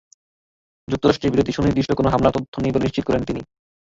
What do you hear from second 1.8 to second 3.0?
কোনো হামলার তথ্য নেই বলেও